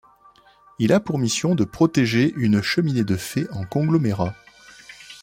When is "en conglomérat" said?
3.51-4.33